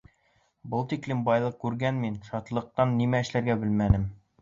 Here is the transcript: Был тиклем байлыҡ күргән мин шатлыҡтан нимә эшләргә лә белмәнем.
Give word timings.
Был 0.73 0.87
тиклем 0.93 1.21
байлыҡ 1.27 1.61
күргән 1.65 2.01
мин 2.07 2.17
шатлыҡтан 2.33 2.99
нимә 3.03 3.25
эшләргә 3.29 3.59
лә 3.61 3.63
белмәнем. 3.67 4.15